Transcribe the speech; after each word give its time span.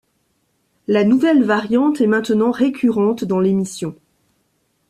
La 0.87 1.03
nouvelle 1.03 1.43
variante 1.43 2.01
est 2.01 2.07
maintenant 2.07 2.49
récurrente 2.49 3.23
dans 3.23 3.39
l'émission. 3.39 3.95